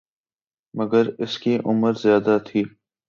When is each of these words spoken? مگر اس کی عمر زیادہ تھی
مگر 0.73 1.05
اس 1.19 1.37
کی 1.39 1.57
عمر 1.65 1.93
زیادہ 2.03 2.37
تھی 2.47 2.63